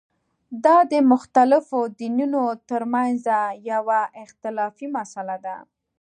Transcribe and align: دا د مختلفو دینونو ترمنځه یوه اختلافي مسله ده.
دا 0.65 0.77
د 0.91 0.93
مختلفو 1.11 1.79
دینونو 1.99 2.43
ترمنځه 2.69 3.37
یوه 3.71 3.99
اختلافي 4.23 4.87
مسله 4.97 5.35
ده. 5.45 5.57